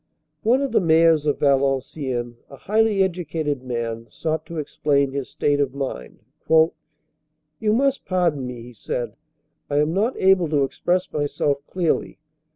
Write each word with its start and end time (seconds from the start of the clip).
One 0.41 0.63
of 0.63 0.71
the 0.71 0.81
mayors 0.81 1.27
of 1.27 1.37
Valenciennes, 1.37 2.33
a 2.49 2.55
highly 2.55 3.03
educated 3.03 3.61
man, 3.61 4.07
sought 4.09 4.47
to 4.47 4.57
explain 4.57 5.11
his 5.11 5.29
state 5.29 5.59
of 5.59 5.75
mind. 5.75 6.21
"You 6.49 7.71
must 7.71 8.05
pardon 8.05 8.47
me," 8.47 8.63
he 8.63 8.73
said. 8.73 9.15
"I 9.69 9.77
am 9.77 9.93
not 9.93 10.17
able 10.19 10.49
to 10.49 10.63
express 10.63 11.13
myself 11.13 11.59
clearly. 11.67 12.17